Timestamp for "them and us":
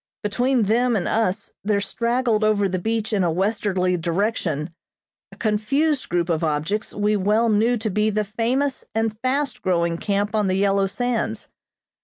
0.63-1.51